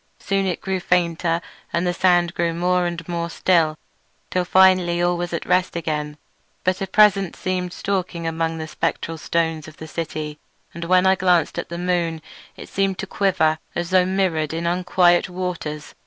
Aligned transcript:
Soon 0.17 0.47
it 0.47 0.61
grew 0.61 0.79
fainter 0.79 1.41
and 1.71 1.85
the 1.85 1.93
sand 1.93 2.33
grew 2.33 2.55
more 2.55 2.87
and 2.87 3.07
more 3.07 3.29
still, 3.29 3.77
till 4.31 4.45
finally 4.45 4.99
all 4.99 5.15
was 5.15 5.31
at 5.31 5.45
rest 5.45 5.75
again; 5.75 6.17
but 6.63 6.81
a 6.81 6.87
presence 6.87 7.37
seemed 7.37 7.71
stalking 7.71 8.25
among 8.25 8.57
the 8.57 8.67
spectral 8.67 9.19
stones 9.19 9.67
of 9.67 9.77
the 9.77 9.87
city, 9.87 10.39
and 10.73 10.85
when 10.85 11.05
I 11.05 11.13
glanced 11.13 11.59
at 11.59 11.69
the 11.69 11.77
moon 11.77 12.19
it 12.57 12.67
seemed 12.67 12.97
to 12.97 13.05
quiver 13.05 13.59
as 13.75 13.91
though 13.91 14.07
mirrored 14.07 14.55
in 14.55 14.65
unquiet 14.65 15.29
waters. 15.29 15.93